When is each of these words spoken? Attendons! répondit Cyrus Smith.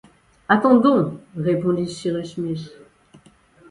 Attendons! 0.49 1.19
répondit 1.37 1.87
Cyrus 1.87 2.33
Smith. 2.33 2.71